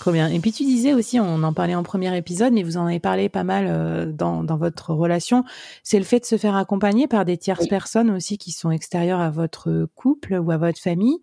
Trop 0.00 0.12
bien. 0.12 0.28
Et 0.28 0.40
puis 0.40 0.50
tu 0.50 0.64
disais 0.64 0.94
aussi, 0.94 1.20
on 1.20 1.42
en 1.42 1.52
parlait 1.52 1.74
en 1.74 1.82
premier 1.82 2.16
épisode, 2.16 2.54
mais 2.54 2.62
vous 2.62 2.78
en 2.78 2.86
avez 2.86 3.00
parlé 3.00 3.28
pas 3.28 3.44
mal 3.44 3.66
euh, 3.68 4.06
dans, 4.10 4.42
dans 4.42 4.56
votre 4.56 4.94
relation, 4.94 5.44
c'est 5.82 5.98
le 5.98 6.06
fait 6.06 6.20
de 6.20 6.24
se 6.24 6.38
faire 6.38 6.56
accompagner 6.56 7.06
par 7.06 7.26
des 7.26 7.36
tierces 7.36 7.68
personnes 7.68 8.10
aussi 8.10 8.38
qui 8.38 8.50
sont 8.50 8.70
extérieures 8.70 9.20
à 9.20 9.28
votre 9.28 9.86
couple 9.94 10.38
ou 10.40 10.50
à 10.52 10.56
votre 10.56 10.80
famille. 10.80 11.18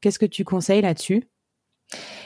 Qu'est-ce 0.00 0.18
que 0.18 0.26
tu 0.26 0.42
conseilles 0.42 0.82
là-dessus? 0.82 1.29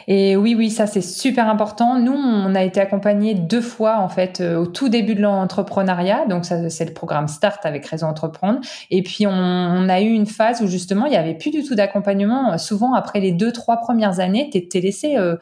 Et 0.07 0.37
oui, 0.37 0.55
oui, 0.55 0.71
ça 0.71 0.87
c'est 0.87 1.01
super 1.01 1.49
important. 1.49 1.99
Nous, 1.99 2.13
on 2.13 2.55
a 2.55 2.63
été 2.63 2.81
accompagnés 2.81 3.35
deux 3.35 3.63
fois 3.63 3.99
en 3.99 4.09
fait 4.09 4.41
euh, 4.41 4.57
au 4.57 4.67
tout 4.67 4.89
début 4.91 5.15
de 5.15 5.23
l'entrepreneuriat. 5.23 6.27
Donc 6.27 6.45
ça, 6.45 6.69
c'est 6.69 6.85
le 6.85 6.93
programme 6.93 7.27
Start 7.27 7.65
avec 7.65 7.87
Réseau 7.87 8.07
Entreprendre. 8.07 8.61
Et 8.91 9.03
puis 9.03 9.27
on, 9.27 9.31
on, 9.31 9.89
a 9.89 10.03
eu 10.03 10.11
une 10.11 10.27
phase 10.27 10.61
où 10.61 10.67
justement 10.67 11.07
il 11.07 11.13
y 11.15 11.17
avait 11.17 11.35
plus 11.35 11.51
du 11.51 11.65
tout 11.65 11.75
d'accompagnement. 11.75 12.59
Souvent 12.59 12.95
après 12.95 13.21
les 13.21 13.33
deux, 13.33 13.53
trois 13.53 13.79
premières 13.79 14.21
années, 14.21 14.51
t'es 14.51 14.81
laissé 14.81 15.17
euh, 15.17 15.37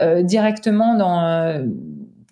euh, 0.00 0.22
directement 0.22 0.94
dans, 0.94 1.24
euh, 1.24 1.64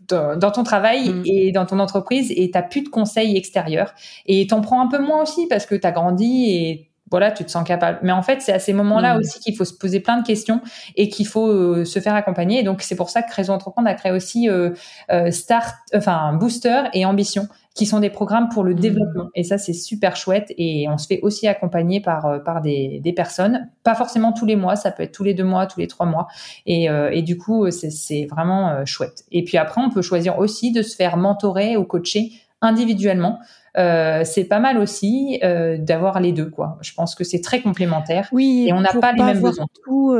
dans, 0.08 0.36
dans 0.38 0.50
ton 0.50 0.64
travail 0.64 1.08
mm. 1.08 1.22
et 1.24 1.52
dans 1.52 1.64
ton 1.64 1.78
entreprise 1.78 2.30
et 2.36 2.50
t'as 2.50 2.60
plus 2.60 2.82
de 2.82 2.88
conseils 2.88 3.38
extérieurs 3.38 3.94
et 4.26 4.46
t'en 4.46 4.60
prends 4.60 4.82
un 4.82 4.88
peu 4.88 4.98
moins 4.98 5.22
aussi 5.22 5.46
parce 5.48 5.64
que 5.64 5.74
t'as 5.74 5.90
grandi 5.90 6.50
et 6.50 6.90
voilà, 7.14 7.30
tu 7.30 7.44
te 7.44 7.50
sens 7.52 7.64
capable. 7.64 8.00
Mais 8.02 8.10
en 8.10 8.22
fait, 8.22 8.42
c'est 8.42 8.52
à 8.52 8.58
ces 8.58 8.72
moments-là 8.72 9.14
mm. 9.14 9.18
aussi 9.20 9.38
qu'il 9.38 9.54
faut 9.54 9.64
se 9.64 9.72
poser 9.72 10.00
plein 10.00 10.20
de 10.20 10.26
questions 10.26 10.60
et 10.96 11.08
qu'il 11.08 11.28
faut 11.28 11.46
euh, 11.46 11.84
se 11.84 12.00
faire 12.00 12.16
accompagner. 12.16 12.58
Et 12.58 12.62
donc, 12.64 12.82
c'est 12.82 12.96
pour 12.96 13.08
ça 13.08 13.22
que 13.22 13.32
Réseau 13.32 13.52
Entreprendre 13.52 13.86
a 13.86 13.94
créé 13.94 14.10
aussi 14.10 14.48
euh, 14.48 14.70
euh, 15.12 15.30
Start, 15.30 15.76
enfin 15.94 16.32
Booster 16.32 16.82
et 16.92 17.06
Ambition 17.06 17.46
qui 17.76 17.86
sont 17.86 18.00
des 18.00 18.10
programmes 18.10 18.48
pour 18.48 18.64
le 18.64 18.74
mmh. 18.74 18.80
développement. 18.80 19.28
Et 19.36 19.44
ça, 19.44 19.58
c'est 19.58 19.72
super 19.72 20.16
chouette. 20.16 20.52
Et 20.58 20.88
on 20.88 20.98
se 20.98 21.06
fait 21.06 21.20
aussi 21.22 21.46
accompagner 21.46 22.00
par, 22.00 22.42
par 22.42 22.60
des, 22.60 22.98
des 23.00 23.12
personnes, 23.12 23.68
pas 23.84 23.94
forcément 23.94 24.32
tous 24.32 24.46
les 24.46 24.56
mois, 24.56 24.74
ça 24.74 24.90
peut 24.90 25.04
être 25.04 25.12
tous 25.12 25.24
les 25.24 25.34
deux 25.34 25.44
mois, 25.44 25.66
tous 25.66 25.78
les 25.78 25.88
trois 25.88 26.06
mois. 26.06 26.26
Et, 26.66 26.84
et 26.84 27.22
du 27.22 27.36
coup, 27.36 27.68
c'est 27.72 28.26
vraiment 28.30 28.84
chouette. 28.84 29.24
Et 29.32 29.42
puis 29.42 29.56
après, 29.56 29.80
on 29.80 29.90
peut 29.90 30.02
choisir 30.02 30.38
aussi 30.38 30.70
de 30.70 30.82
se 30.82 30.94
faire 30.94 31.16
mentorer 31.16 31.76
ou 31.76 31.82
coacher 31.82 32.30
individuellement. 32.64 33.38
Euh, 33.76 34.22
c'est 34.24 34.44
pas 34.44 34.60
mal 34.60 34.78
aussi 34.78 35.40
euh, 35.42 35.78
d'avoir 35.78 36.20
les 36.20 36.32
deux 36.32 36.48
quoi. 36.48 36.78
Je 36.80 36.92
pense 36.94 37.16
que 37.16 37.24
c'est 37.24 37.40
très 37.40 37.60
complémentaire 37.60 38.28
oui, 38.30 38.66
et 38.68 38.72
on 38.72 38.80
n'a 38.80 38.92
pas 38.92 39.12
les 39.12 39.22
mêmes 39.22 39.40
besoins. 39.40 39.66
Tout, 39.84 40.14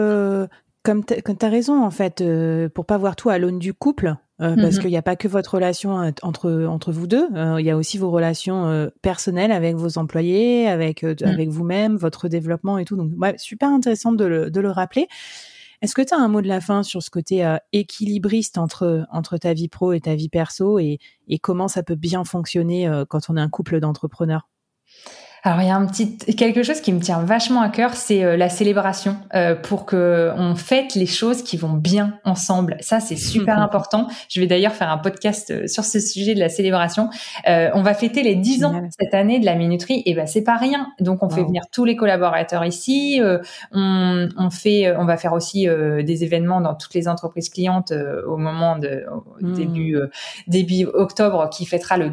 comme 0.85 1.03
tu 1.03 1.15
as 1.41 1.49
raison, 1.49 1.83
en 1.83 1.91
fait, 1.91 2.21
euh, 2.21 2.69
pour 2.69 2.85
pas 2.85 2.99
voir 2.99 3.17
tout 3.17 3.31
à 3.31 3.39
l'aune 3.39 3.59
du 3.59 3.73
couple, 3.73 4.17
euh, 4.43 4.55
parce 4.55 4.79
qu'il 4.79 4.91
n'y 4.91 4.99
a 4.99 5.03
pas 5.03 5.17
que 5.17 5.29
votre 5.29 5.55
relation 5.55 5.99
euh, 5.99 6.11
entre, 6.23 6.67
entre 6.69 6.93
vous 6.93 7.07
deux, 7.07 7.27
il 7.59 7.65
y 7.65 7.71
a 7.71 7.77
aussi 7.77 7.97
vos 7.97 8.11
relations 8.11 8.91
personnelles 9.01 9.51
avec 9.51 9.77
vos 9.77 9.97
employés, 9.97 10.69
avec, 10.69 11.03
mm. 11.03 11.17
avec 11.25 11.49
vous-même, 11.49 11.97
votre 11.97 12.29
développement 12.29 12.77
et 12.77 12.85
tout. 12.85 12.97
Donc, 12.97 13.13
ouais, 13.17 13.35
super 13.39 13.71
intéressant 13.71 14.13
de 14.13 14.27
le, 14.27 14.51
de 14.51 14.61
le 14.61 14.71
rappeler. 14.71 15.09
Est-ce 15.85 15.95
que 15.95 16.01
tu 16.01 16.15
as 16.15 16.19
un 16.19 16.29
mot 16.29 16.41
de 16.41 16.49
la 16.49 16.63
fin 16.63 16.83
sur 16.83 17.03
ce 17.03 17.11
côté 17.11 17.47
équilibriste 17.73 18.57
entre, 18.57 19.05
entre 19.13 19.37
ta 19.37 19.53
vie 19.53 19.69
pro 19.69 19.93
et 19.93 20.01
ta 20.01 20.15
vie 20.15 20.31
perso 20.31 20.79
et, 20.79 20.99
et 21.29 21.39
comment 21.39 21.69
ça 21.69 21.83
peut 21.83 21.95
bien 21.95 22.25
fonctionner 22.25 22.91
quand 23.11 23.29
on 23.29 23.37
est 23.37 23.41
un 23.43 23.51
couple 23.51 23.81
d'entrepreneurs? 23.81 24.49
Alors 25.47 25.61
il 25.61 25.69
y 25.69 25.71
a 25.71 25.77
un 25.77 25.85
petit 25.85 26.17
quelque 26.17 26.63
chose 26.63 26.81
qui 26.81 26.91
me 26.91 27.01
tient 27.01 27.21
vachement 27.21 27.61
à 27.61 27.69
cœur, 27.69 27.93
c'est 27.93 28.25
euh, 28.25 28.35
la 28.35 28.49
célébration 28.49 29.19
euh, 29.35 29.55
pour 29.55 29.85
que 29.85 30.33
on 30.39 30.55
fête 30.55 30.95
les 30.95 31.05
choses 31.05 31.43
qui 31.43 31.59
vont 31.59 31.75
bien 31.75 32.19
ensemble. 32.25 32.79
Ça 32.81 32.99
c'est 32.99 33.17
super 33.17 33.59
important. 33.63 34.09
Je 34.31 34.41
vais 34.41 34.47
d'ailleurs 34.47 34.73
faire 34.73 34.91
un 34.91 34.97
podcast 34.97 35.51
euh, 35.51 35.67
sur 35.67 35.85
ce 35.85 36.01
sujet 36.01 36.35
de 36.35 36.41
la 36.41 36.49
célébration. 36.49 37.11
on 37.47 37.83
va 37.83 37.93
fêter 37.93 38.23
les 38.23 38.37
10 38.37 38.65
ans 38.65 38.89
cette 38.99 39.13
année 39.13 39.39
de 39.39 39.45
la 39.45 39.55
minuterie 39.55 40.03
et 40.07 40.15
ben 40.15 40.27
c'est 40.27 40.45
pas 40.45 40.57
rien. 40.57 40.87
Donc 40.99 41.23
on 41.23 41.29
fait 41.29 41.45
venir 41.45 41.65
tous 41.71 41.85
les 41.85 41.95
collaborateurs 41.95 42.65
ici. 42.65 43.21
on, 43.73 44.29
on 44.39 44.51
fait, 44.51 44.97
on 44.97 45.05
va 45.05 45.19
faire 45.19 45.35
aussi 45.35 45.67
des 45.67 46.25
événements 46.25 46.63
dans 46.63 46.75
toutes 46.75 46.95
les 46.95 47.07
entreprises 47.07 47.51
clientes 47.51 47.93
au 48.27 48.39
moment 48.39 48.79
de 48.79 49.05
au 49.11 49.47
mmh. 49.47 49.53
début 49.53 49.99
début 50.47 50.87
octobre 50.87 51.51
qui 51.51 51.67
fêtera 51.67 51.99
le 51.99 52.13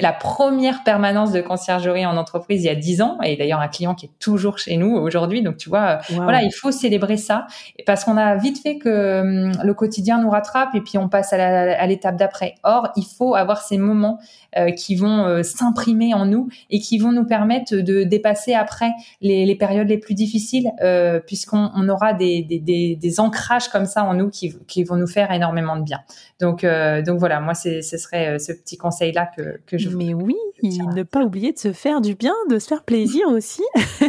la 0.00 0.12
première 0.12 0.84
permanence 0.84 1.32
de 1.32 1.40
conciergerie 1.40 2.06
en 2.06 2.16
entreprise 2.16 2.62
il 2.62 2.66
y 2.66 2.70
a 2.70 2.74
dix 2.74 3.02
ans, 3.02 3.18
et 3.22 3.36
d'ailleurs 3.36 3.60
un 3.60 3.68
client 3.68 3.94
qui 3.94 4.06
est 4.06 4.12
toujours 4.18 4.58
chez 4.58 4.76
nous 4.76 4.94
aujourd'hui. 4.94 5.42
Donc 5.42 5.56
tu 5.56 5.68
vois, 5.68 5.98
euh, 6.10 6.14
voilà, 6.14 6.42
il 6.42 6.52
faut 6.52 6.70
célébrer 6.70 7.16
ça 7.16 7.46
parce 7.86 8.04
qu'on 8.04 8.16
a 8.16 8.36
vite 8.36 8.60
fait 8.62 8.78
que 8.78 9.20
hum, 9.20 9.52
le 9.62 9.74
quotidien 9.74 10.20
nous 10.20 10.30
rattrape 10.30 10.74
et 10.74 10.80
puis 10.80 10.98
on 10.98 11.08
passe 11.08 11.32
à 11.32 11.86
l'étape 11.86 12.16
d'après. 12.16 12.54
Or, 12.62 12.88
il 12.96 13.04
faut 13.04 13.34
avoir 13.34 13.62
ces 13.62 13.78
moments 13.78 14.18
euh, 14.56 14.70
qui 14.70 14.96
vont 14.96 15.26
euh, 15.26 15.42
s'imprimer 15.42 16.14
en 16.14 16.24
nous 16.24 16.48
et 16.70 16.80
qui 16.80 16.98
vont 16.98 17.12
nous 17.12 17.26
permettre 17.26 17.76
de 17.76 18.02
dépasser 18.02 18.54
après 18.54 18.92
les, 19.20 19.44
les 19.44 19.54
périodes 19.54 19.88
les 19.88 19.98
plus 19.98 20.14
difficiles, 20.14 20.70
euh, 20.80 21.20
puisqu'on 21.20 21.70
on 21.74 21.86
aura 21.90 22.14
des, 22.14 22.42
des, 22.42 22.58
des, 22.58 22.96
des, 22.96 23.20
ancrages 23.20 23.68
comme 23.68 23.84
ça 23.84 24.04
en 24.04 24.14
nous 24.14 24.30
qui, 24.30 24.54
qui 24.66 24.84
vont 24.84 24.96
nous 24.96 25.06
faire 25.06 25.30
énormément 25.32 25.76
de 25.76 25.82
bien. 25.82 26.00
Donc, 26.40 26.64
donc 26.64 27.18
voilà, 27.18 27.40
moi, 27.40 27.52
ce 27.52 27.82
serait 27.82 28.38
ce 28.38 28.52
petit 28.52 28.78
conseil-là 28.78 29.28
que, 29.38 29.60
que 29.66 29.78
je 29.78 29.90
Mais 29.90 30.14
oui, 30.14 30.36
ne 30.62 31.02
pas 31.02 31.24
oublier 31.24 31.52
de 31.52 31.58
se 31.58 31.72
faire 31.72 32.00
du 32.00 32.14
bien, 32.14 32.34
de 32.50 32.58
se 32.58 32.66
faire 32.66 32.84
plaisir 32.84 33.28
aussi. 33.30 33.62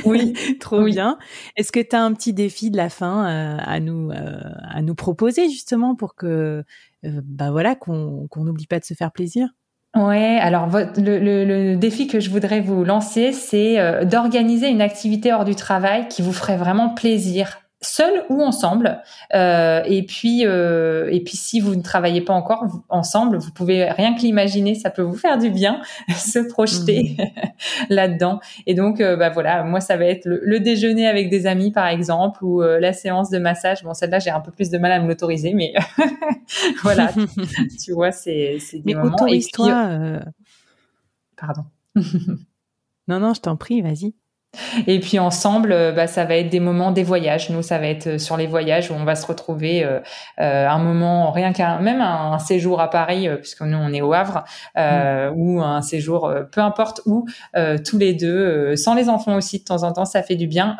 Oui, 0.05 0.33
trop 0.59 0.83
bien. 0.83 1.17
Est-ce 1.55 1.71
que 1.71 1.79
tu 1.79 1.95
as 1.95 2.03
un 2.03 2.13
petit 2.13 2.33
défi 2.33 2.71
de 2.71 2.77
la 2.77 2.89
fin 2.89 3.25
à 3.25 3.79
nous 3.79 4.11
à 4.11 4.81
nous 4.81 4.95
proposer 4.95 5.49
justement 5.49 5.95
pour 5.95 6.15
que 6.15 6.63
bah 7.03 7.51
voilà 7.51 7.75
qu'on 7.75 8.27
qu'on 8.27 8.43
n'oublie 8.43 8.67
pas 8.67 8.79
de 8.79 8.85
se 8.85 8.93
faire 8.93 9.11
plaisir? 9.11 9.49
Ouais, 9.95 10.37
alors 10.39 10.67
le, 10.67 11.17
le, 11.17 11.45
le, 11.45 11.75
défi 11.75 12.05
que 12.05 12.19
je 12.19 12.29
voudrais 12.29 12.61
vous 12.61 12.83
lancer, 12.83 13.33
c'est 13.33 13.79
euh, 13.79 14.05
d'organiser 14.05 14.69
une 14.69 14.81
activité 14.81 15.33
hors 15.33 15.45
du 15.45 15.55
travail 15.55 16.07
qui 16.09 16.21
vous 16.21 16.31
ferait 16.31 16.57
vraiment 16.57 16.93
plaisir 16.93 17.59
seul 17.81 18.25
ou 18.29 18.41
ensemble. 18.41 19.01
Euh, 19.33 19.81
et 19.85 20.05
puis, 20.05 20.45
euh, 20.45 21.09
et 21.11 21.21
puis, 21.21 21.37
si 21.37 21.59
vous 21.59 21.75
ne 21.75 21.81
travaillez 21.81 22.21
pas 22.21 22.33
encore 22.33 22.83
ensemble, 22.89 23.37
vous 23.37 23.51
pouvez 23.51 23.89
rien 23.89 24.13
que 24.15 24.21
l'imaginer, 24.21 24.75
ça 24.75 24.89
peut 24.89 25.01
vous 25.01 25.15
faire 25.15 25.37
du 25.37 25.49
bien, 25.49 25.81
se 26.15 26.39
projeter 26.39 27.15
mmh. 27.17 27.23
là-dedans. 27.89 28.39
Et 28.65 28.73
donc, 28.73 28.99
euh, 28.99 29.15
bah 29.15 29.29
voilà, 29.29 29.63
moi, 29.63 29.79
ça 29.79 29.97
va 29.97 30.05
être 30.05 30.25
le, 30.25 30.59
déjeuner 30.59 31.07
avec 31.07 31.29
des 31.29 31.47
amis, 31.47 31.71
par 31.71 31.87
exemple, 31.87 32.43
ou 32.43 32.61
euh, 32.61 32.79
la 32.79 32.91
séance 32.91 33.29
de 33.29 33.39
massage. 33.39 33.83
Bon, 33.83 33.93
celle-là, 33.93 34.19
j'ai 34.19 34.29
un 34.29 34.41
peu 34.41 34.51
plus 34.51 34.69
de 34.69 34.77
mal 34.77 34.91
à 34.91 34.99
me 34.99 35.07
l'autoriser, 35.07 35.53
mais 35.53 35.73
voilà, 36.83 37.11
tu 37.83 37.93
vois, 37.93 38.11
c'est 38.11 38.57
des 38.73 38.81
mais 38.85 38.93
moments. 38.93 39.13
autorise-toi. 39.13 39.71
Euh, 39.71 40.19
pardon. 41.37 41.63
non, 43.07 43.19
non, 43.19 43.33
je 43.33 43.41
t'en 43.41 43.55
prie, 43.55 43.81
vas-y. 43.81 44.13
Et 44.87 44.99
puis 44.99 45.19
ensemble, 45.19 45.71
euh, 45.71 45.91
bah, 45.91 46.07
ça 46.07 46.25
va 46.25 46.35
être 46.35 46.49
des 46.49 46.59
moments 46.59 46.91
des 46.91 47.03
voyages. 47.03 47.49
Nous, 47.49 47.61
ça 47.61 47.77
va 47.77 47.87
être 47.87 48.07
euh, 48.07 48.17
sur 48.17 48.35
les 48.35 48.47
voyages 48.47 48.89
où 48.89 48.95
on 48.95 49.03
va 49.03 49.15
se 49.15 49.25
retrouver 49.25 49.83
euh, 49.83 49.99
un 50.39 50.79
moment, 50.79 51.31
rien 51.31 51.53
qu'un, 51.53 51.79
même 51.79 52.01
un, 52.01 52.39
séjour 52.39 52.81
à 52.81 52.89
Paris, 52.89 53.27
puisque 53.37 53.61
nous 53.61 53.77
on 53.77 53.93
est 53.93 54.01
au 54.01 54.13
Havre, 54.13 54.43
mm. 54.75 55.33
ou 55.35 55.61
un 55.61 55.81
séjour, 55.81 56.31
peu 56.51 56.61
importe 56.61 57.01
où, 57.05 57.25
tous 57.85 57.97
les 57.97 58.13
deux, 58.13 58.75
sans 58.75 58.95
les 58.95 59.09
enfants 59.09 59.35
aussi 59.35 59.59
de 59.59 59.65
temps 59.65 59.83
en 59.83 59.91
temps, 59.91 60.05
ça 60.05 60.23
fait 60.23 60.35
du 60.35 60.47
bien 60.47 60.77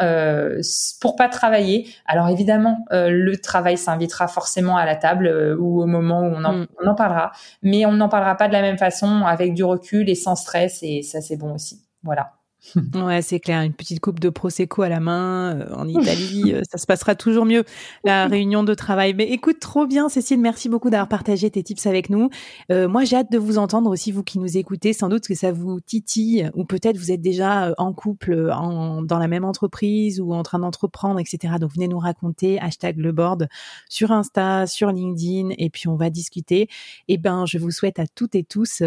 pour 1.02 1.16
pas 1.16 1.28
travailler. 1.28 1.90
Alors 2.08 2.30
évidemment, 2.30 2.86
le 2.92 3.36
travail 3.36 3.78
s'invitera 3.78 4.28
forcément 4.28 4.78
à 4.78 4.86
la 4.86 4.96
table 4.96 5.58
ou 5.60 5.82
au 5.82 5.86
moment 5.86 6.22
où 6.22 6.34
on 6.34 6.46
en, 6.46 6.54
mm. 6.54 6.68
on 6.82 6.88
en 6.88 6.96
parlera, 6.96 7.32
mais 7.62 7.86
on 7.86 7.92
n'en 7.92 8.10
parlera 8.10 8.36
pas 8.36 8.48
de 8.48 8.54
la 8.54 8.62
même 8.62 8.78
façon, 8.78 9.26
avec 9.26 9.54
du 9.54 9.64
recul 9.64 10.10
et 10.10 10.16
sans 10.16 10.36
stress, 10.36 10.80
et 10.82 11.02
ça 11.02 11.20
c'est 11.20 11.38
bon 11.38 11.54
aussi. 11.56 11.82
Voilà. 12.04 12.39
Ouais, 12.94 13.22
c'est 13.22 13.40
clair. 13.40 13.62
Une 13.62 13.74
petite 13.74 14.00
coupe 14.00 14.20
de 14.20 14.30
prosecco 14.30 14.82
à 14.82 14.90
la 14.90 15.00
main 15.00 15.56
euh, 15.56 15.74
en 15.74 15.88
Italie, 15.88 16.52
euh, 16.54 16.62
ça 16.70 16.78
se 16.78 16.86
passera 16.86 17.16
toujours 17.16 17.46
mieux. 17.46 17.64
La 18.04 18.28
réunion 18.28 18.64
de 18.64 18.74
travail. 18.74 19.14
Mais 19.14 19.30
écoute, 19.30 19.60
trop 19.60 19.86
bien, 19.88 20.10
Cécile. 20.10 20.40
Merci 20.40 20.70
beaucoup 20.70 20.90
d'avoir 20.90 21.08
partagé 21.08 21.50
tes 21.50 21.64
tips 21.64 21.86
avec 21.86 22.10
nous. 22.10 22.30
Euh, 22.72 22.88
moi, 22.88 23.06
j'ai 23.06 23.16
hâte 23.16 23.32
de 23.32 23.38
vous 23.38 23.58
entendre 23.58 23.90
aussi, 23.90 24.12
vous 24.12 24.24
qui 24.24 24.40
nous 24.40 24.58
écoutez. 24.58 24.94
Sans 24.94 25.10
doute 25.10 25.28
que 25.28 25.36
ça 25.36 25.52
vous 25.52 25.80
titille, 25.80 26.50
ou 26.54 26.66
peut-être 26.66 26.98
vous 26.98 27.12
êtes 27.12 27.22
déjà 27.22 27.74
en 27.78 27.94
couple, 27.94 28.52
en, 28.52 29.02
dans 29.02 29.20
la 29.20 29.28
même 29.28 29.46
entreprise 29.46 30.20
ou 30.20 30.34
en 30.34 30.44
train 30.44 30.60
d'entreprendre, 30.60 31.20
etc. 31.20 31.56
Donc 31.60 31.74
venez 31.74 31.88
nous 31.88 32.00
raconter. 32.00 32.60
Hashtag 32.60 32.98
le 32.98 33.12
board 33.12 33.48
sur 33.88 34.12
Insta, 34.12 34.68
sur 34.68 34.92
LinkedIn, 34.92 35.50
et 35.58 35.70
puis 35.70 35.88
on 35.88 35.96
va 35.96 36.10
discuter. 36.10 36.62
Et 36.62 36.70
eh 37.14 37.18
ben, 37.18 37.46
je 37.46 37.58
vous 37.58 37.72
souhaite 37.72 38.00
à 38.00 38.08
toutes 38.08 38.36
et 38.36 38.44
tous 38.44 38.84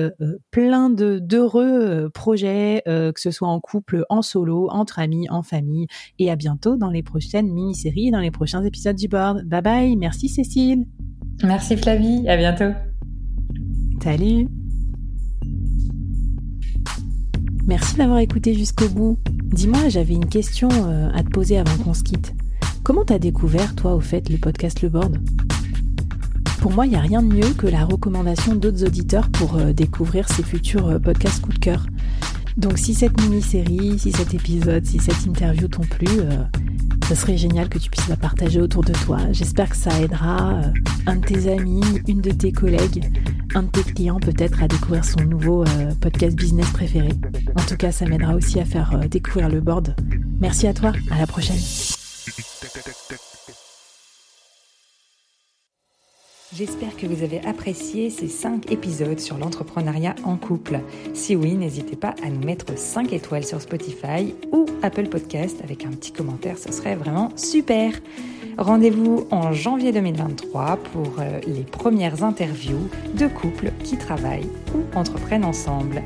plein 0.50 0.90
de 0.90 1.18
d'heureux 1.18 2.10
projets, 2.12 2.82
que 2.84 3.12
ce 3.16 3.30
soit 3.30 3.48
en 3.48 3.60
couple, 3.62 4.04
en 4.11 4.21
solo, 4.21 4.69
entre 4.71 4.99
amis, 4.99 5.28
en 5.31 5.42
famille. 5.42 5.87
Et 6.19 6.31
à 6.31 6.37
bientôt 6.37 6.76
dans 6.76 6.90
les 6.90 7.02
prochaines 7.02 7.50
mini-séries, 7.50 8.11
dans 8.11 8.21
les 8.21 8.31
prochains 8.31 8.62
épisodes 8.62 8.97
du 8.97 9.09
board. 9.09 9.45
Bye 9.47 9.62
bye, 9.62 9.97
merci 9.97 10.28
Cécile. 10.28 10.85
Merci 11.42 11.76
Flavie, 11.76 12.28
à 12.28 12.37
bientôt. 12.37 12.73
Salut. 14.02 14.49
Merci 17.66 17.97
d'avoir 17.97 18.19
écouté 18.19 18.54
jusqu'au 18.54 18.88
bout. 18.88 19.19
Dis-moi, 19.45 19.88
j'avais 19.88 20.14
une 20.14 20.28
question 20.28 20.69
euh, 20.73 21.09
à 21.14 21.23
te 21.23 21.31
poser 21.31 21.59
avant 21.59 21.76
qu'on 21.83 21.95
se 21.95 22.02
quitte. 22.02 22.35
Comment 22.83 23.04
t'as 23.04 23.21
découvert, 23.21 23.76
toi, 23.76 23.95
au 23.95 24.00
fait, 24.00 24.28
le 24.28 24.38
podcast 24.38 24.83
Le 24.83 24.88
Board? 24.88 25.19
Pour 26.61 26.73
moi, 26.73 26.87
il 26.87 26.90
n'y 26.90 26.97
a 26.97 27.00
rien 27.00 27.23
de 27.23 27.33
mieux 27.33 27.54
que 27.57 27.66
la 27.66 27.85
recommandation 27.85 28.57
d'autres 28.57 28.85
auditeurs 28.85 29.28
pour 29.31 29.57
euh, 29.57 29.73
découvrir 29.73 30.28
ces 30.28 30.42
futurs 30.42 30.88
euh, 30.88 30.99
podcasts 30.99 31.40
coup 31.40 31.52
de 31.52 31.59
cœur. 31.59 31.87
Donc 32.56 32.78
si 32.78 32.94
cette 32.94 33.18
mini-série, 33.21 33.99
si 33.99 34.12
cet 34.12 34.35
épisode, 34.35 34.85
si 34.85 34.99
cette 34.99 35.25
interview 35.25 35.68
t'ont 35.68 35.82
plu, 35.82 36.09
euh, 36.18 36.44
ce 37.09 37.14
serait 37.14 37.37
génial 37.37 37.68
que 37.68 37.78
tu 37.78 37.90
puisses 37.90 38.09
la 38.09 38.16
partager 38.16 38.61
autour 38.61 38.85
de 38.85 38.92
toi. 38.92 39.18
J'espère 39.32 39.71
que 39.71 39.76
ça 39.76 40.00
aidera 40.00 40.54
euh, 40.54 40.73
un 41.06 41.16
de 41.16 41.25
tes 41.26 41.52
amis, 41.52 41.82
une 42.06 42.21
de 42.21 42.30
tes 42.30 42.52
collègues, 42.52 43.11
un 43.54 43.62
de 43.62 43.68
tes 43.68 43.82
clients 43.82 44.21
peut-être 44.21 44.62
à 44.62 44.68
découvrir 44.68 45.04
son 45.04 45.25
nouveau 45.25 45.62
euh, 45.62 45.94
podcast 46.00 46.37
business 46.37 46.68
préféré. 46.71 47.11
En 47.56 47.62
tout 47.62 47.76
cas, 47.76 47.92
ça 47.92 48.06
m'aidera 48.06 48.35
aussi 48.35 48.61
à 48.61 48.64
faire 48.64 48.99
découvrir 49.09 49.49
le 49.49 49.61
board. 49.61 49.94
Merci 50.40 50.66
à 50.66 50.75
toi, 50.75 50.92
à 51.11 51.18
la 51.18 51.26
prochaine. 51.26 52.01
J'espère 56.54 56.94
que 56.99 57.06
vous 57.06 57.23
avez 57.23 57.40
apprécié 57.47 58.11
ces 58.11 58.28
5 58.28 58.71
épisodes 58.71 59.18
sur 59.18 59.38
l'entrepreneuriat 59.38 60.14
en 60.23 60.37
couple. 60.37 60.80
Si 61.14 61.35
oui, 61.35 61.54
n'hésitez 61.54 61.97
pas 61.97 62.14
à 62.23 62.28
nous 62.28 62.44
mettre 62.44 62.76
5 62.76 63.14
étoiles 63.14 63.44
sur 63.44 63.62
Spotify 63.62 64.35
ou 64.52 64.66
Apple 64.82 65.09
Podcast 65.09 65.56
avec 65.64 65.87
un 65.87 65.90
petit 65.90 66.12
commentaire, 66.12 66.59
ce 66.59 66.71
serait 66.71 66.94
vraiment 66.94 67.30
super. 67.37 67.94
Rendez-vous 68.59 69.26
en 69.30 69.52
janvier 69.52 69.92
2023 69.92 70.76
pour 70.92 71.21
euh, 71.21 71.40
les 71.47 71.62
premières 71.62 72.23
interviews 72.23 72.87
de 73.14 73.28
couples 73.28 73.73
qui 73.82 73.97
travaillent 73.97 74.50
ou 74.75 74.99
entreprennent 74.99 75.47
ensemble. 75.47 76.02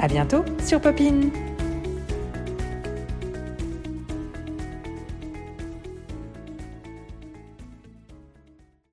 À 0.00 0.08
bientôt 0.08 0.44
sur 0.64 0.80
Popine! 0.80 1.30